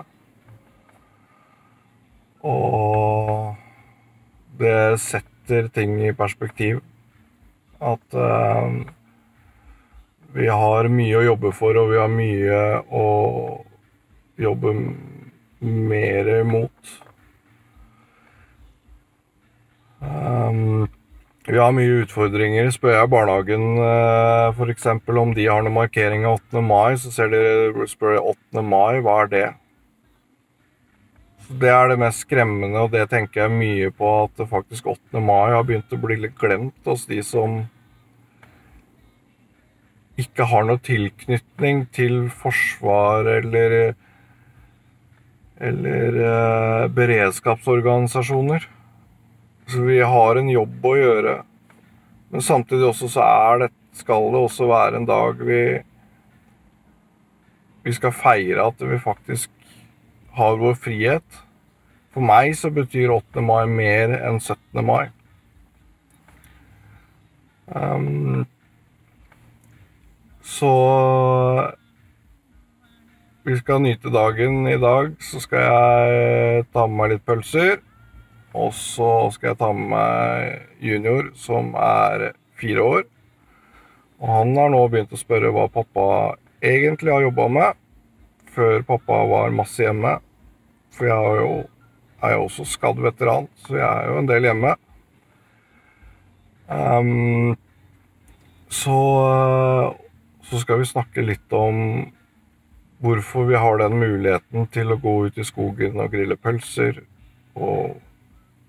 Og 2.47 3.66
det 4.59 4.99
setter 5.01 5.67
ting 5.73 5.97
i 6.05 6.13
perspektiv. 6.17 6.81
At 7.77 8.17
uh, 8.17 8.71
vi 10.37 10.47
har 10.49 10.89
mye 10.91 11.19
å 11.19 11.25
jobbe 11.31 11.53
for, 11.55 11.77
og 11.77 11.91
vi 11.93 11.99
har 12.01 12.11
mye 12.11 12.61
å 12.89 13.07
jobbe 14.37 14.73
mer 15.61 16.31
mot. 16.45 16.95
Um, 20.01 20.87
vi 21.47 21.57
har 21.57 21.71
mye 21.73 22.01
utfordringer. 22.03 22.69
Spør 22.75 22.97
jeg 22.97 23.11
barnehagen 23.13 23.79
uh, 23.79 24.51
f.eks. 24.51 24.89
om 25.07 25.31
de 25.37 25.47
har 25.47 25.63
noen 25.63 25.77
markering 25.77 26.27
av 26.27 26.41
8. 26.41 26.65
mai, 26.65 26.97
så 26.99 27.13
ser 27.13 27.31
de, 27.33 27.87
spør 27.89 28.17
jeg 28.17 28.25
8. 28.35 28.65
mai, 28.65 28.99
hva 29.05 29.21
er 29.23 29.31
det? 29.31 29.47
Det 31.47 31.69
er 31.71 31.87
det 31.87 31.95
mest 32.01 32.25
skremmende, 32.25 32.81
og 32.83 32.91
det 32.91 33.05
tenker 33.07 33.45
jeg 33.45 33.55
mye 33.55 33.91
på 33.95 34.07
at 34.25 34.41
faktisk 34.49 34.89
8. 34.91 35.21
mai 35.23 35.53
har 35.53 35.63
begynt 35.63 35.93
å 35.95 35.99
bli 36.01 36.17
litt 36.19 36.35
glemt 36.35 36.89
hos 36.89 37.05
de 37.07 37.21
som 37.23 37.61
ikke 40.19 40.47
har 40.49 40.65
noe 40.67 40.81
tilknytning 40.83 41.85
til 41.95 42.25
forsvar 42.33 43.29
eller 43.37 43.95
eller 45.57 46.19
eh, 46.21 46.87
beredskapsorganisasjoner. 46.93 48.67
Så 49.71 49.81
vi 49.87 50.01
har 50.03 50.37
en 50.37 50.49
jobb 50.51 50.85
å 50.85 50.95
gjøre. 50.97 51.35
Men 52.29 52.43
samtidig 52.43 52.91
også 52.91 53.09
så 53.15 53.23
er 53.23 53.63
det, 53.63 53.69
skal 53.97 54.27
det 54.33 54.41
også 54.43 54.67
være 54.69 54.99
en 54.99 55.07
dag 55.07 55.39
vi 55.47 55.61
Vi 57.87 57.93
skal 57.95 58.11
feire 58.11 58.65
at 58.67 58.81
vi 58.83 58.97
faktisk 58.99 59.49
har 60.37 60.59
vår 60.61 60.77
frihet. 60.79 61.41
For 62.13 62.25
meg 62.25 62.55
så 62.57 62.71
betyr 62.73 63.13
8. 63.13 63.41
mai 63.45 63.65
mer 63.69 64.13
enn 64.21 64.39
17. 64.39 64.85
mai. 64.85 65.09
Um, 67.67 68.45
så 70.41 70.71
vi 73.47 73.57
skal 73.59 73.83
nyte 73.83 74.09
dagen 74.11 74.65
i 74.67 74.77
dag. 74.81 75.13
Så 75.23 75.39
skal 75.43 75.67
jeg 75.67 76.65
ta 76.73 76.87
med 76.87 76.97
meg 77.01 77.13
litt 77.13 77.27
pølser. 77.27 77.77
Og 78.57 78.73
så 78.73 79.27
skal 79.35 79.51
jeg 79.51 79.59
ta 79.59 79.69
med 79.75 79.91
meg 79.91 80.81
junior, 80.83 81.29
som 81.37 81.75
er 81.77 82.31
fire 82.57 82.83
år. 82.83 83.05
Og 84.17 84.31
han 84.33 84.55
har 84.57 84.71
nå 84.73 84.81
begynt 84.89 85.13
å 85.13 85.19
spørre 85.19 85.51
hva 85.53 85.67
pappa 85.69 86.07
egentlig 86.65 87.13
har 87.13 87.27
jobba 87.27 87.45
med, 87.53 87.77
før 88.55 88.81
pappa 88.87 89.19
var 89.29 89.53
masse 89.53 89.83
hjemme. 89.83 90.17
For 90.97 91.09
jeg 91.09 91.39
jo, 91.39 91.53
er 92.25 92.33
jo 92.33 92.43
også 92.47 92.65
skadd 92.65 92.99
veteran, 93.05 93.47
så 93.63 93.77
jeg 93.77 93.87
er 93.87 94.11
jo 94.11 94.19
en 94.21 94.29
del 94.29 94.49
hjemme. 94.49 94.73
Um, 96.67 97.55
så, 98.67 98.97
så 100.43 100.61
skal 100.63 100.81
vi 100.81 100.89
snakke 100.89 101.23
litt 101.23 101.53
om 101.55 101.77
hvorfor 103.03 103.45
vi 103.47 103.61
har 103.61 103.77
den 103.79 103.99
muligheten 104.01 104.65
til 104.73 104.91
å 104.91 104.99
gå 104.99 105.13
ut 105.27 105.37
i 105.37 105.45
skogen 105.47 106.01
og 106.01 106.11
grille 106.15 106.37
pølser. 106.41 107.03
Og 107.57 108.01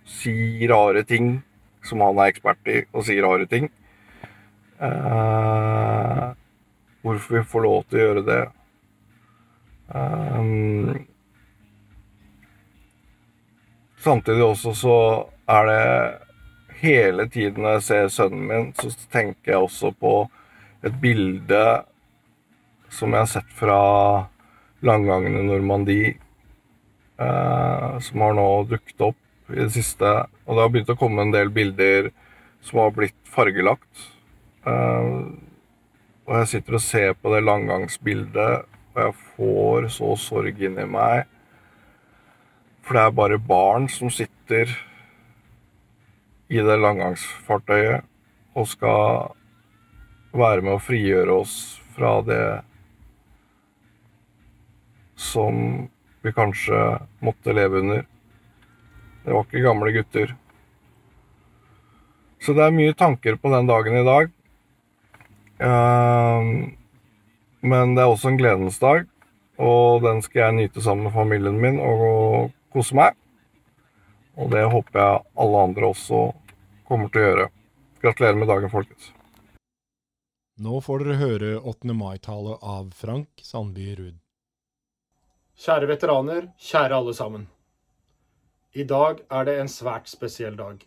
si 0.09 0.69
rare 0.69 1.05
ting, 1.09 1.39
som 1.85 2.05
han 2.05 2.21
er 2.21 2.33
ekspert 2.35 2.69
i, 2.69 2.83
og 2.93 3.09
si 3.09 3.17
rare 3.25 3.49
ting. 3.49 3.71
Uh, 4.79 6.37
hvorfor 7.03 7.41
vi 7.41 7.47
får 7.51 7.65
lov 7.65 7.81
til 7.89 7.99
å 7.99 8.05
gjøre 8.05 8.27
det. 8.29 8.43
Um, 9.89 11.08
samtidig 14.05 14.45
også 14.45 14.75
så 14.77 14.97
er 15.49 15.69
det 15.69 15.85
hele 16.81 17.29
tiden 17.29 17.63
når 17.63 17.79
jeg 17.79 17.87
ser 17.89 18.11
sønnen 18.15 18.47
min, 18.47 18.73
så 18.79 18.91
tenker 19.13 19.55
jeg 19.55 19.69
også 19.69 19.93
på 19.99 20.15
et 20.87 20.95
bilde 21.03 21.63
som 22.95 23.13
jeg 23.13 23.25
har 23.25 23.31
sett 23.31 23.51
fra 23.59 23.81
landgangen 24.87 25.37
i 25.37 25.45
Normandie, 25.47 26.15
eh, 27.19 27.99
som 28.01 28.25
har 28.25 28.37
nå 28.39 28.47
dukket 28.71 29.05
opp 29.11 29.53
i 29.53 29.59
det 29.59 29.73
siste. 29.75 30.13
Og 30.47 30.55
det 30.55 30.63
har 30.63 30.73
begynt 30.73 30.95
å 30.95 30.99
komme 31.01 31.25
en 31.25 31.35
del 31.35 31.51
bilder 31.53 32.13
som 32.65 32.83
har 32.85 32.95
blitt 32.97 33.19
fargelagt. 33.29 34.07
Eh, 34.65 35.11
og 36.29 36.37
jeg 36.43 36.51
sitter 36.53 36.79
og 36.79 36.85
ser 36.85 37.17
på 37.17 37.33
det 37.35 37.45
langgangsbildet, 37.45 38.69
og 38.95 39.03
jeg 39.03 39.19
får 39.35 39.91
så 39.97 40.15
sorg 40.21 40.65
inni 40.65 40.85
meg. 40.89 41.27
For 42.89 42.97
det 42.97 43.03
er 43.05 43.13
bare 43.13 43.37
barn 43.37 43.85
som 43.93 44.09
sitter 44.09 44.71
i 46.49 46.63
det 46.65 46.77
langgangsfartøyet 46.81 48.07
og 48.57 48.65
skal 48.71 49.35
være 50.33 50.65
med 50.65 50.79
å 50.79 50.81
frigjøre 50.81 51.37
oss 51.43 51.53
fra 51.93 52.15
det 52.25 52.41
som 55.21 55.61
vi 56.25 56.33
kanskje 56.33 56.81
måtte 57.21 57.53
leve 57.53 57.85
under. 57.85 58.03
Det 59.21 59.37
var 59.37 59.45
ikke 59.45 59.67
gamle 59.69 59.93
gutter. 59.93 60.33
Så 62.41 62.57
det 62.57 62.65
er 62.65 62.77
mye 62.81 62.97
tanker 62.97 63.37
på 63.37 63.53
den 63.53 63.69
dagen 63.69 64.01
i 64.01 64.05
dag. 64.09 64.33
Eh, 65.61 66.53
men 67.69 67.97
det 67.99 68.01
er 68.01 68.09
også 68.09 68.33
en 68.33 68.41
gledens 68.41 68.81
dag, 68.81 69.05
og 69.61 70.07
den 70.09 70.25
skal 70.25 70.47
jeg 70.47 70.63
nyte 70.63 70.81
sammen 70.81 71.11
med 71.11 71.19
familien 71.21 71.61
min 71.61 71.85
og 71.85 72.55
kose 72.75 72.97
meg. 72.99 73.17
Og 74.39 74.51
det 74.53 74.65
håper 74.71 75.01
jeg 75.01 75.23
alle 75.45 75.63
andre 75.69 75.91
også 75.93 76.25
kommer 76.89 77.11
til 77.13 77.23
å 77.23 77.29
gjøre. 77.29 77.47
Gratulerer 78.03 78.39
med 78.39 78.51
dagen, 78.51 78.71
folkens. 78.71 79.11
Nå 80.59 80.81
får 80.83 81.05
dere 81.05 81.19
høre 81.21 81.53
8. 81.61 81.95
mai-tale 81.95 82.57
av 82.63 82.91
Frank 82.99 83.43
Sandby 83.47 83.93
Ruud. 83.99 84.19
Kjære 85.59 85.89
veteraner, 85.91 86.49
kjære 86.59 86.99
alle 86.99 87.15
sammen. 87.15 87.49
I 88.75 88.85
dag 88.87 89.25
er 89.31 89.47
det 89.49 89.57
en 89.59 89.71
svært 89.71 90.11
spesiell 90.11 90.59
dag. 90.59 90.85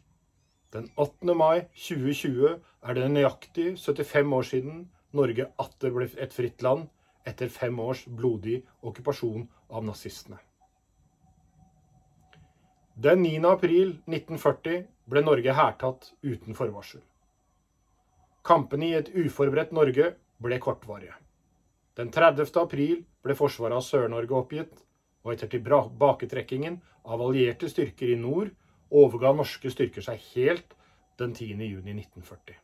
Den 0.72 0.88
8. 0.96 1.36
mai 1.36 1.66
2020 1.76 2.54
er 2.88 2.96
det 2.96 3.10
nøyaktig 3.12 3.74
75 3.80 4.36
år 4.38 4.48
siden 4.48 4.86
Norge 5.12 5.50
atter 5.60 5.92
ble 5.92 6.08
et 6.16 6.36
fritt 6.36 6.64
land 6.64 6.88
etter 7.28 7.52
fem 7.52 7.80
års 7.84 8.06
blodig 8.08 8.62
okkupasjon 8.80 9.50
av 9.72 9.84
nazistene. 9.84 10.40
Den 13.02 13.24
9. 13.24 13.46
april 13.50 13.96
1940 14.06 14.84
ble 15.10 15.22
Norge 15.26 15.54
hærtatt 15.58 16.12
uten 16.22 16.54
forvarsel. 16.54 17.02
Kampene 18.46 18.90
i 18.92 18.98
et 19.00 19.10
uforberedt 19.24 19.74
Norge 19.74 20.12
ble 20.44 20.60
kortvarige. 20.62 21.16
Den 21.98 22.12
30. 22.14 22.52
april 22.62 23.02
ble 23.26 23.38
forsvaret 23.40 23.80
av 23.80 23.88
Sør-Norge 23.88 24.38
oppgitt, 24.38 24.86
og 25.26 25.34
etter 25.34 25.50
tilbaketrekkingen 25.50 26.78
av 27.10 27.26
allierte 27.26 27.72
styrker 27.74 28.14
i 28.14 28.22
nord 28.22 28.54
overga 28.92 29.34
norske 29.34 29.74
styrker 29.74 30.06
seg 30.06 30.22
helt 30.36 30.78
den 31.18 31.34
10. 31.34 31.58
juni 31.58 31.98
1940. 31.98 32.58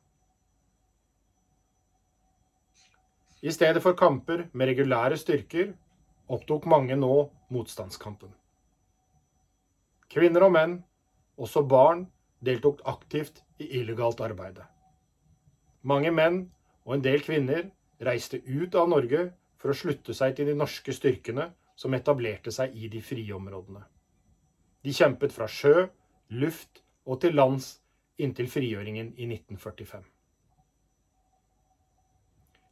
I 3.41 3.57
stedet 3.57 3.81
for 3.81 3.97
kamper 3.97 4.51
med 4.53 4.75
regulære 4.75 5.17
styrker 5.17 5.73
opptok 6.29 6.69
mange 6.69 6.99
nå 6.99 7.15
motstandskampen. 7.49 8.29
Kvinner 10.07 10.45
og 10.47 10.53
menn, 10.55 10.77
også 11.37 11.63
barn, 11.67 12.05
deltok 12.39 12.81
aktivt 12.87 13.41
i 13.59 13.67
illegalt 13.79 14.21
arbeide. 14.23 14.63
Mange 15.83 16.11
menn 16.11 16.45
og 16.85 16.95
en 16.95 17.03
del 17.03 17.23
kvinner 17.25 17.67
reiste 18.03 18.39
ut 18.45 18.75
av 18.75 18.89
Norge 18.89 19.27
for 19.57 19.73
å 19.73 19.77
slutte 19.77 20.15
seg 20.15 20.35
til 20.37 20.49
de 20.49 20.55
norske 20.57 20.93
styrkene 20.93 21.49
som 21.77 21.93
etablerte 21.93 22.53
seg 22.53 22.75
i 22.75 22.89
de 22.93 23.01
frie 23.03 23.33
områdene. 23.35 23.83
De 24.83 24.93
kjempet 24.93 25.33
fra 25.33 25.47
sjø, 25.51 25.87
luft 26.29 26.81
og 27.05 27.21
til 27.21 27.35
lands 27.35 27.77
inntil 28.17 28.49
frigjøringen 28.49 29.13
i 29.17 29.27
1945. 29.27 30.05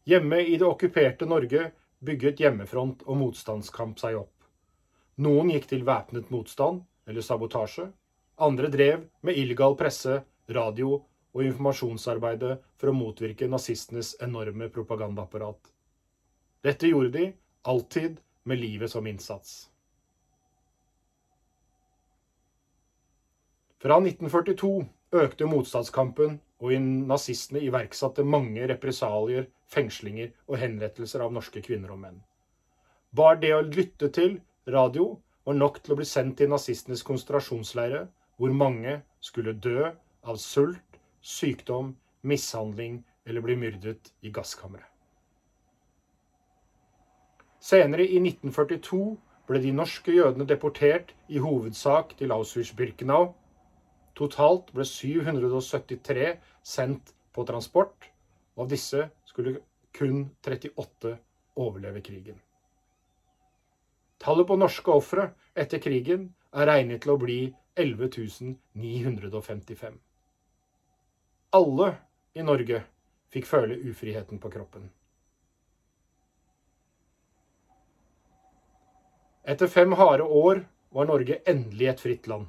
Hjemme 0.06 0.42
i 0.46 0.58
det 0.58 0.68
okkuperte 0.68 1.26
Norge 1.26 1.72
bygget 2.06 2.42
hjemmefront 2.42 3.04
og 3.10 3.18
motstandskamp 3.18 4.00
seg 4.02 4.20
opp. 4.20 4.34
Noen 5.26 5.50
gikk 5.54 5.70
til 5.72 5.86
væpnet 5.88 6.30
motstand 6.34 6.84
eller 7.06 7.22
sabotasje. 7.22 7.90
Andre 8.36 8.68
drev 8.68 9.06
med 9.22 9.38
illegal 9.38 9.78
presse, 9.80 10.22
radio 10.48 10.98
og 11.36 11.44
informasjonsarbeidet 11.44 12.58
for 12.80 12.92
å 12.92 12.96
motvirke 12.96 13.48
nazistenes 13.52 14.16
enorme 14.24 14.70
propagandaapparat. 14.72 15.72
Dette 16.66 16.90
gjorde 16.90 17.14
de 17.16 17.30
alltid 17.68 18.20
med 18.44 18.60
livet 18.60 18.92
som 18.92 19.08
innsats. 19.08 19.70
Fra 23.82 24.00
1942 24.02 24.86
økte 25.22 25.46
motstandskampen, 25.46 26.40
og 26.64 26.72
nazistene 26.82 27.60
iverksatte 27.68 28.24
mange 28.24 28.64
represalier, 28.72 29.50
fengslinger 29.70 30.32
og 30.48 30.58
henrettelser 30.62 31.22
av 31.26 31.34
norske 31.36 31.62
kvinner 31.62 31.92
og 31.94 32.00
menn. 32.00 32.22
Bare 33.12 33.38
det 33.42 33.52
å 33.54 33.66
lytte 33.66 34.10
til 34.16 34.40
radio 34.72 35.18
var 35.46 35.58
nok 35.58 35.80
til 35.84 35.94
å 35.94 36.00
bli 36.00 36.08
sendt 36.10 36.40
til 36.40 36.50
nazistenes 36.50 37.04
konsentrasjonsleire, 37.06 38.06
hvor 38.38 38.52
mange 38.52 39.00
skulle 39.24 39.54
dø 39.54 39.92
av 40.26 40.40
sult, 40.42 41.00
sykdom, 41.22 41.94
mishandling 42.26 43.04
eller 43.26 43.46
bli 43.46 43.56
myrdet 43.60 44.12
i 44.26 44.32
gasskammeret. 44.34 44.90
Senere, 47.66 48.06
i 48.06 48.20
1942, 48.22 49.16
ble 49.50 49.62
de 49.62 49.72
norske 49.74 50.14
jødene 50.14 50.46
deportert 50.50 51.14
i 51.30 51.42
hovedsak 51.42 52.14
til 52.20 52.34
Auschwitz-Birkenau. 52.34 53.32
Totalt 54.18 54.70
ble 54.74 54.86
773 54.86 56.36
sendt 56.66 57.14
på 57.34 57.46
transport, 57.46 58.10
og 58.56 58.66
av 58.66 58.74
disse 58.74 59.08
skulle 59.30 59.60
kun 59.98 60.28
38 60.46 61.16
overleve 61.58 62.06
krigen. 62.06 62.38
Tallet 64.18 64.48
på 64.48 64.56
norske 64.58 64.92
ofre 64.92 65.30
etter 65.56 65.80
krigen 65.84 66.34
er 66.56 66.68
regnet 66.70 67.02
til 67.04 67.12
å 67.16 67.22
bli 67.22 67.54
11.955. 67.76 69.98
Alle 71.56 71.96
i 72.36 72.44
Norge 72.44 72.84
fikk 73.32 73.46
føle 73.48 73.78
ufriheten 73.90 74.40
på 74.40 74.50
kroppen. 74.52 74.90
Etter 79.46 79.70
fem 79.70 79.94
harde 80.00 80.24
år 80.24 80.64
var 80.96 81.06
Norge 81.06 81.38
endelig 81.46 81.88
et 81.92 82.02
fritt 82.02 82.28
land, 82.32 82.48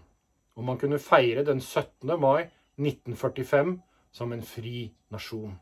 og 0.57 0.64
man 0.64 0.79
kunne 0.81 1.02
feire 1.02 1.44
den 1.44 1.61
17. 1.61 2.14
mai 2.20 2.48
1945 2.81 3.76
som 4.16 4.33
en 4.33 4.44
fri 4.46 4.88
nasjon. 5.12 5.59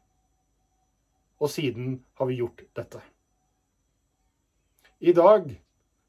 Og 1.43 1.51
siden 1.51 2.05
har 2.15 2.31
vi 2.31 2.39
gjort 2.39 2.63
dette. 2.77 3.01
I 5.01 5.13
dag 5.13 5.51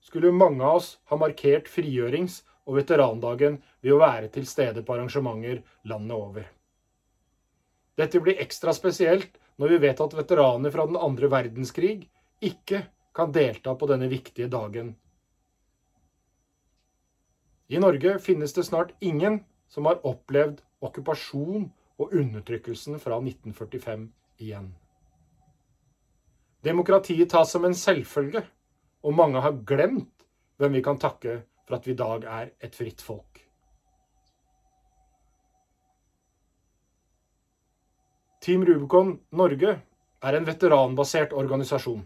skulle 0.05 0.33
mange 0.33 0.63
av 0.63 0.81
oss 0.81 0.91
ha 1.11 1.17
markert 1.19 1.71
frigjørings- 1.71 2.43
og 2.65 2.79
veterandagen 2.79 3.59
ved 3.81 3.93
å 3.93 4.01
være 4.01 4.29
til 4.33 4.45
stede 4.49 4.81
på 4.85 4.95
arrangementer 4.95 5.59
landet 5.85 6.17
over. 6.17 6.45
Dette 7.97 8.21
blir 8.21 8.41
ekstra 8.41 8.73
spesielt 8.73 9.37
når 9.61 9.75
vi 9.75 9.81
vet 9.85 10.01
at 10.01 10.17
veteraner 10.17 10.73
fra 10.73 10.85
den 10.89 10.97
andre 10.97 11.29
verdenskrig 11.31 12.07
ikke 12.43 12.85
kan 13.15 13.31
delta 13.31 13.75
på 13.77 13.87
denne 13.89 14.09
viktige 14.11 14.49
dagen 14.51 14.95
i 17.67 17.79
Norge 17.81 18.19
finnes 18.19 18.53
det 18.53 18.63
snart 18.63 18.93
ingen 18.99 19.39
som 19.67 19.87
har 19.89 20.03
opplevd 20.05 20.61
okkupasjon 20.85 21.69
og 21.97 22.11
undertrykkelsen 22.13 22.99
fra 23.01 23.17
1945 23.17 24.09
igjen. 24.45 24.67
Demokratiet 26.65 27.29
tas 27.29 27.49
som 27.51 27.65
en 27.65 27.77
selvfølge, 27.77 28.43
og 29.05 29.13
mange 29.13 29.41
har 29.41 29.61
glemt 29.69 30.25
hvem 30.57 30.77
vi 30.77 30.83
kan 30.85 30.97
takke 30.97 31.43
for 31.65 31.77
at 31.77 31.85
vi 31.87 31.93
i 31.93 31.99
dag 31.99 32.25
er 32.25 32.51
et 32.63 32.75
fritt 32.77 33.03
folk. 33.05 33.41
Team 38.45 38.65
Rubicon 38.65 39.15
Norge 39.33 39.71
er 40.25 40.37
en 40.37 40.45
veteranbasert 40.45 41.33
organisasjon. 41.33 42.03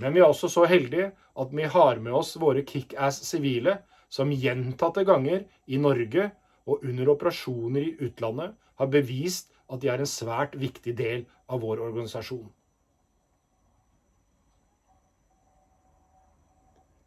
Men 0.00 0.14
vi 0.14 0.22
er 0.22 0.28
også 0.28 0.48
så 0.48 0.64
heldige 0.68 1.10
at 1.12 1.52
vi 1.52 1.68
har 1.68 2.00
med 2.00 2.16
oss 2.16 2.34
våre 2.40 2.64
kickass 2.68 3.20
sivile 3.28 3.78
som 4.12 4.32
gjentatte 4.32 5.04
ganger 5.08 5.44
i 5.68 5.80
Norge 5.80 6.30
og 6.68 6.84
under 6.84 7.12
operasjoner 7.12 7.84
i 7.84 7.94
utlandet 8.08 8.56
har 8.80 8.92
bevist 8.92 9.52
at 9.72 9.80
de 9.82 9.92
er 9.92 10.00
en 10.00 10.08
svært 10.08 10.56
viktig 10.60 10.96
del 10.96 11.24
av 11.48 11.60
vår 11.64 11.80
organisasjon. 11.84 12.48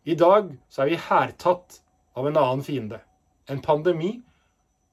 I 0.06 0.16
dag 0.16 0.52
så 0.70 0.84
er 0.84 0.92
vi 0.92 1.02
hærtatt 1.02 1.80
av 2.16 2.28
en 2.30 2.38
annen 2.38 2.64
fiende. 2.64 3.00
En 3.50 3.62
pandemi, 3.62 4.20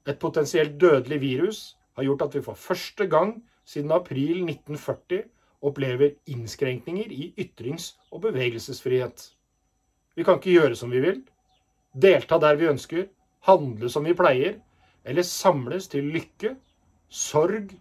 et 0.09 0.19
potensielt 0.19 0.79
dødelig 0.81 1.19
virus, 1.21 1.59
har 1.95 2.07
gjort 2.07 2.25
at 2.27 2.35
vi 2.35 2.41
for 2.45 2.57
første 2.57 3.05
gang 3.07 3.35
siden 3.65 3.93
april 3.93 4.41
1940 4.41 5.27
opplever 5.63 6.15
innskrenkninger 6.27 7.11
i 7.13 7.29
ytrings- 7.39 7.93
og 8.11 8.25
bevegelsesfrihet. 8.25 9.29
Vi 10.17 10.25
kan 10.25 10.41
ikke 10.41 10.57
gjøre 10.57 10.75
som 10.75 10.91
vi 10.91 11.01
vil 11.03 11.21
delta 11.93 12.39
der 12.41 12.57
vi 12.57 12.69
ønsker, 12.71 13.05
handle 13.45 13.89
som 13.89 14.05
vi 14.05 14.15
pleier, 14.17 14.57
eller 15.05 15.25
samles 15.27 15.87
til 15.91 16.09
lykke, 16.13 16.55
sorg 17.09 17.73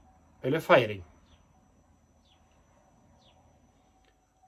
eller 0.42 0.60
feiring. 0.60 1.02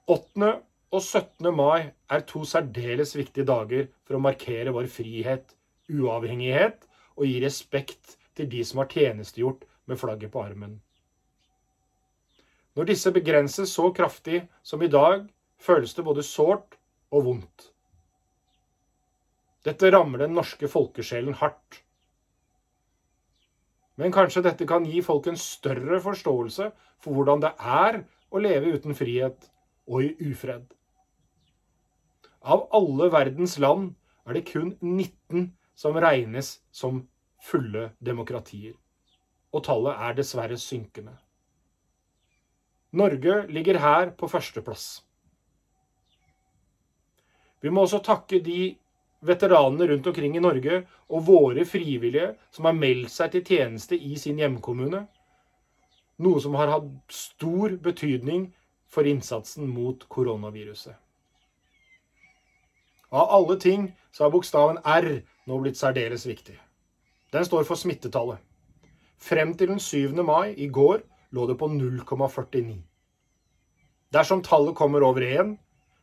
8. 0.05 0.51
og 0.95 1.03
17. 1.03 1.51
mai 1.51 1.91
er 2.09 2.23
to 2.29 2.45
særdeles 2.47 3.15
viktige 3.17 3.47
dager 3.47 3.89
for 4.07 4.15
å 4.15 4.23
markere 4.23 4.71
vår 4.75 4.87
frihet, 4.91 5.51
uavhengighet 5.91 6.85
og 7.15 7.27
gi 7.27 7.39
respekt 7.43 8.15
til 8.35 8.49
de 8.51 8.63
som 8.67 8.81
har 8.81 8.91
tjenestegjort 8.91 9.65
med 9.89 9.99
flagget 9.99 10.31
på 10.31 10.43
armen. 10.43 10.79
Når 12.75 12.89
disse 12.91 13.11
begrenses 13.15 13.71
så 13.71 13.89
kraftig 13.95 14.41
som 14.63 14.83
i 14.83 14.91
dag, 14.91 15.23
føles 15.59 15.93
det 15.95 16.03
både 16.03 16.23
sårt 16.27 16.75
og 17.11 17.27
vondt. 17.29 17.69
Dette 19.65 19.89
rammer 19.91 20.21
den 20.21 20.35
norske 20.37 20.67
folkesjelen 20.69 21.37
hardt. 21.39 21.81
Men 23.95 24.11
kanskje 24.13 24.43
dette 24.45 24.67
kan 24.67 24.83
gi 24.85 24.99
folk 25.01 25.27
en 25.31 25.39
større 25.39 26.01
forståelse 26.03 26.69
for 27.01 27.15
hvordan 27.15 27.45
det 27.45 27.53
er 27.55 28.01
å 28.29 28.41
leve 28.43 28.75
uten 28.75 28.97
frihet 28.97 29.47
og 29.87 30.03
i 30.03 30.31
ufred. 30.31 30.74
Av 32.45 32.67
alle 32.77 33.09
verdens 33.09 33.57
land 33.57 33.95
er 34.29 34.37
det 34.37 34.45
kun 34.51 34.75
19 34.81 35.47
som 35.75 35.97
regnes 35.97 36.59
som 36.71 37.01
fulle 37.41 37.89
demokratier. 37.97 38.75
Og 39.49 39.63
tallet 39.65 39.97
er 40.07 40.17
dessverre 40.17 40.57
synkende. 40.61 41.15
Norge 42.95 43.41
ligger 43.51 43.79
her 43.81 44.11
på 44.15 44.29
førsteplass. 44.29 44.85
Vi 47.65 47.71
må 47.73 47.83
også 47.83 47.99
takke 48.05 48.39
de 48.45 48.75
veteranene 49.25 49.87
rundt 49.89 50.07
omkring 50.07 50.37
i 50.37 50.43
Norge 50.43 50.83
og 51.09 51.25
våre 51.27 51.65
frivillige 51.65 52.35
som 52.53 52.69
har 52.69 52.77
meldt 52.77 53.11
seg 53.11 53.33
til 53.33 53.45
tjeneste 53.47 53.97
i 53.97 54.13
sin 54.21 54.37
hjemkommune. 54.39 55.01
Noe 56.21 56.43
som 56.43 56.55
har 56.59 56.71
hatt 56.71 56.93
stor 57.11 57.73
betydning 57.81 58.51
for 58.85 59.09
innsatsen 59.09 59.67
mot 59.67 60.05
koronaviruset. 60.07 60.93
Av 63.15 63.29
alle 63.31 63.55
ting 63.59 63.95
så 64.11 64.25
har 64.25 64.31
bokstaven 64.33 64.81
R 64.83 65.05
nå 65.47 65.57
blitt 65.63 65.77
særdeles 65.79 66.25
viktig. 66.27 66.57
Den 67.31 67.45
står 67.47 67.63
for 67.63 67.79
smittetallet. 67.79 68.41
Frem 69.15 69.53
til 69.55 69.69
den 69.71 69.79
7. 69.79 70.17
mai 70.27 70.51
i 70.59 70.67
går 70.67 70.99
lå 71.31 71.45
det 71.47 71.55
på 71.61 71.69
0,49. 71.71 72.81
Dersom 74.11 74.41
tallet 74.43 74.75
kommer 74.75 75.03
over 75.07 75.23
1, 75.23 75.53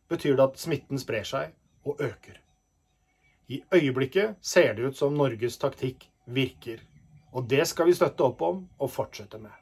betyr 0.08 0.38
det 0.38 0.46
at 0.46 0.62
smitten 0.62 1.00
sprer 1.00 1.28
seg 1.28 1.52
og 1.84 2.00
øker. 2.00 2.38
I 3.48 3.60
øyeblikket 3.74 4.38
ser 4.40 4.72
det 4.72 4.86
ut 4.86 4.96
som 4.96 5.12
Norges 5.12 5.58
taktikk 5.60 6.06
virker. 6.24 6.80
Og 7.32 7.44
det 7.50 7.66
skal 7.68 7.90
vi 7.90 7.96
støtte 7.96 8.24
opp 8.24 8.40
om 8.40 8.62
og 8.78 8.90
fortsette 8.90 9.40
med. 9.40 9.52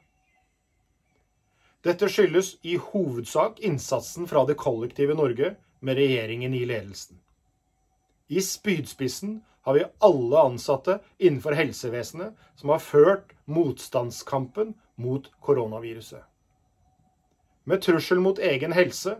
Dette 1.83 2.07
skyldes 2.07 2.53
i 2.63 2.77
hovedsak 2.79 3.59
innsatsen 3.59 4.27
fra 4.31 4.45
det 4.47 4.55
kollektive 4.55 5.19
Norge 5.19 5.55
med 5.81 5.99
regjeringen 5.99 6.55
i 6.55 6.63
ledelsen. 6.69 7.19
I 8.31 8.41
spydspissen 8.41 9.41
har 9.61 9.75
vi 9.75 9.83
alle 9.99 10.39
ansatte 10.39 10.99
innenfor 11.17 11.51
helsevesenet 11.57 12.37
som 12.55 12.71
har 12.71 12.79
ført 12.79 13.33
motstandskampen 13.45 14.73
mot 14.95 15.27
koronaviruset. 15.43 16.23
Med 17.67 17.83
trussel 17.83 18.23
mot 18.23 18.39
egen 18.39 18.71
helse 18.73 19.17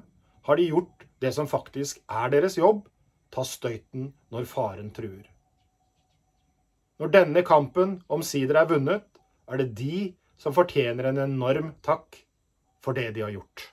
har 0.47 0.57
de 0.57 0.69
gjort 0.71 1.05
det 1.21 1.33
som 1.35 1.49
faktisk 1.49 1.99
er 2.07 2.31
deres 2.33 2.57
jobb, 2.57 2.87
ta 3.29 3.43
støyten 3.45 4.13
når 4.33 4.47
faren 4.49 4.89
truer. 4.95 5.27
Når 7.01 7.13
denne 7.13 7.43
kampen 7.45 7.99
omsider 8.09 8.61
er 8.61 8.71
vunnet, 8.71 9.05
er 9.51 9.61
det 9.61 9.75
de 9.77 10.01
som 10.39 10.55
fortjener 10.55 11.11
en 11.11 11.21
enorm 11.27 11.75
takk 11.85 12.17
for 12.81 12.97
det 12.97 13.11
de 13.15 13.27
har 13.27 13.35
gjort. 13.35 13.70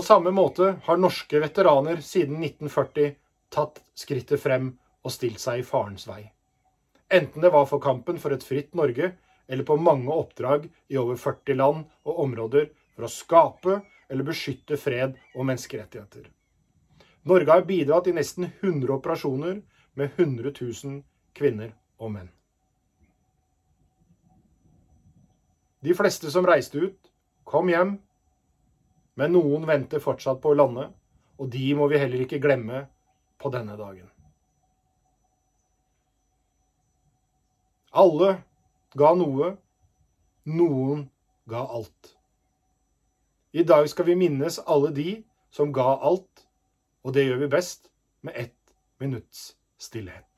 På 0.00 0.04
samme 0.04 0.30
måte 0.30 0.76
har 0.84 0.96
norske 0.96 1.40
veteraner 1.42 1.98
siden 2.00 2.38
1940 2.40 3.10
tatt 3.52 3.82
skrittet 3.92 4.40
frem 4.40 4.70
og 5.04 5.12
stilt 5.12 5.42
seg 5.42 5.60
i 5.60 5.66
farens 5.68 6.06
vei. 6.08 6.22
Enten 7.12 7.44
det 7.44 7.50
var 7.52 7.66
for 7.68 7.84
kampen 7.84 8.16
for 8.22 8.32
et 8.32 8.46
fritt 8.48 8.72
Norge, 8.80 9.10
eller 9.44 9.68
på 9.68 9.76
mange 9.76 10.08
oppdrag 10.08 10.64
i 10.88 10.96
over 10.96 11.20
40 11.20 11.60
land 11.60 11.84
og 12.08 12.24
områder 12.24 12.70
for 12.96 13.04
å 13.04 13.12
skape 13.12 13.78
eller 14.08 14.30
beskytte 14.32 14.80
fred 14.80 15.20
og 15.34 15.44
menneskerettigheter. 15.52 16.32
Norge 17.28 17.52
har 17.52 17.68
bidratt 17.68 18.08
i 18.08 18.16
nesten 18.16 18.48
100 18.48 18.96
operasjoner 18.96 19.60
med 20.00 20.16
100 20.16 20.56
000 20.56 21.00
kvinner 21.36 21.76
og 22.00 22.16
menn. 22.16 22.32
De 25.84 25.92
fleste 25.92 26.32
som 26.32 26.48
reiste 26.48 26.88
ut, 26.88 27.02
kom 27.44 27.68
hjem 27.68 27.98
men 29.18 29.34
noen 29.34 29.66
venter 29.68 30.02
fortsatt 30.02 30.40
på 30.42 30.52
å 30.52 30.58
lande, 30.58 30.86
og 31.40 31.50
de 31.52 31.66
må 31.74 31.88
vi 31.90 31.98
heller 32.00 32.24
ikke 32.24 32.40
glemme 32.42 32.84
på 33.40 33.50
denne 33.52 33.76
dagen. 33.78 34.08
Alle 37.90 38.36
ga 38.94 39.14
noe, 39.18 39.54
noen 40.46 41.08
ga 41.50 41.64
alt. 41.66 42.14
I 43.50 43.64
dag 43.66 43.88
skal 43.90 44.06
vi 44.06 44.18
minnes 44.20 44.60
alle 44.62 44.92
de 44.94 45.08
som 45.50 45.72
ga 45.74 45.96
alt, 45.98 46.46
og 47.02 47.16
det 47.16 47.26
gjør 47.26 47.42
vi 47.44 47.54
best 47.56 47.90
med 48.22 48.36
ett 48.38 48.74
minutts 49.02 49.56
stillhet. 49.80 50.29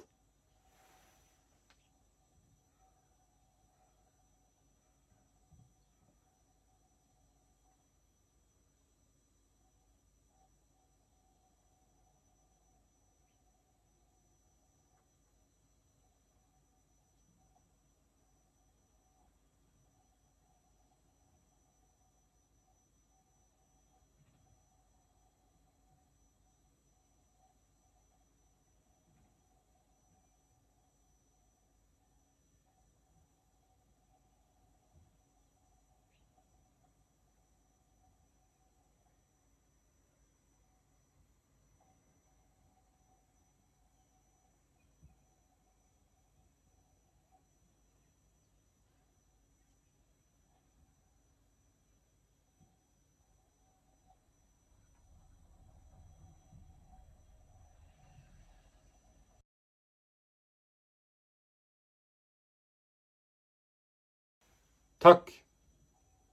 Takk 65.02 65.32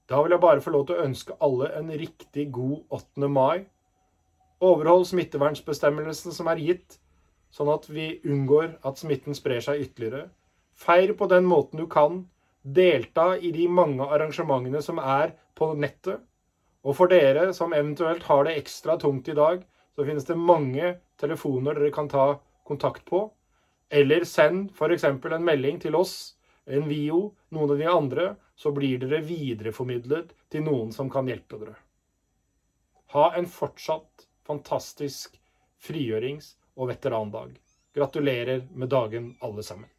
Da 0.05 0.19
vil 0.21 0.35
jeg 0.35 0.41
bare 0.43 0.61
få 0.61 0.71
lov 0.75 0.83
til 0.85 0.99
å 0.99 1.05
ønske 1.07 1.35
alle 1.41 1.71
en 1.73 1.87
riktig 1.89 2.43
god 2.53 2.83
8. 2.93 3.29
mai. 3.33 3.63
Overhold 4.61 5.07
smittevernbestemmelsen 5.09 6.35
som 6.35 6.49
er 6.51 6.59
gitt, 6.61 6.99
sånn 7.49 7.71
at 7.73 7.87
vi 7.89 8.19
unngår 8.29 8.75
at 8.85 8.99
smitten 9.01 9.33
sprer 9.33 9.63
seg 9.65 9.81
ytterligere. 9.87 10.27
Feir 10.77 11.15
på 11.17 11.25
den 11.31 11.47
måten 11.49 11.81
du 11.81 11.87
kan. 11.89 12.19
Delta 12.61 13.31
i 13.37 13.49
de 13.55 13.65
mange 13.73 14.05
arrangementene 14.05 14.83
som 14.85 15.01
er 15.01 15.33
på 15.57 15.71
nettet. 15.73 16.21
Og 16.85 16.93
for 16.99 17.09
dere 17.09 17.47
som 17.57 17.73
eventuelt 17.73 18.27
har 18.29 18.45
det 18.45 18.53
ekstra 18.59 18.99
tungt 19.01 19.31
i 19.33 19.37
dag, 19.39 19.63
så 19.97 20.05
finnes 20.05 20.29
det 20.29 20.37
mange 20.37 20.91
telefoner 21.17 21.73
dere 21.79 21.89
kan 21.95 22.11
ta 22.11 22.27
kontakt 22.69 23.01
på. 23.09 23.23
Eller 23.89 24.29
send 24.29 24.69
f.eks. 24.77 25.09
en 25.09 25.49
melding 25.49 25.81
til 25.81 25.97
oss, 25.97 26.35
en 26.69 26.85
VIO, 26.85 27.31
noen 27.49 27.73
av 27.73 27.81
de 27.81 27.89
andre, 27.89 28.27
så 28.59 28.71
blir 28.75 28.99
dere 28.99 29.21
videreformidlet 29.23 30.33
til 30.51 30.65
noen 30.65 30.91
som 30.91 31.07
kan 31.11 31.29
hjelpe 31.31 31.61
dere. 31.61 31.77
Ha 33.15 33.29
en 33.39 33.47
fortsatt 33.47 34.27
fantastisk 34.47 35.39
frigjørings- 35.79 36.57
og 36.75 36.91
veterandag. 36.91 37.55
Gratulerer 37.95 38.67
med 38.75 38.91
dagen, 38.91 39.31
alle 39.39 39.63
sammen. 39.63 39.89